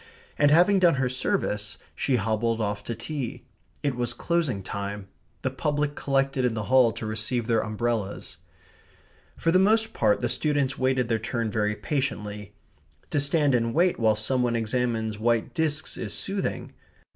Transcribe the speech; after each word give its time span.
And 0.39 0.49
having 0.49 0.79
done 0.79 0.95
her 0.95 1.09
service, 1.09 1.77
she 1.95 2.15
hobbled 2.15 2.59
off 2.59 2.83
to 2.85 2.95
tea. 2.95 3.43
It 3.83 3.93
was 3.93 4.15
closing 4.15 4.63
time. 4.63 5.09
The 5.43 5.51
public 5.51 5.93
collected 5.93 6.43
in 6.43 6.55
the 6.55 6.63
hall 6.73 6.91
to 6.93 7.05
receive 7.05 7.45
their 7.45 7.59
umbrellas. 7.61 8.37
For 9.37 9.51
the 9.51 9.59
most 9.59 9.93
part 9.93 10.19
the 10.19 10.27
students 10.27 10.75
wait 10.75 11.07
their 11.07 11.19
turn 11.19 11.51
very 11.51 11.75
patiently. 11.75 12.55
To 13.11 13.19
stand 13.19 13.53
and 13.53 13.75
wait 13.75 13.99
while 13.99 14.15
some 14.15 14.41
one 14.41 14.55
examines 14.55 15.19
white 15.19 15.53
discs 15.53 15.97
is 15.97 16.13
soothing. 16.15 16.73